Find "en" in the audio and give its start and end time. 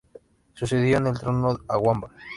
0.97-1.05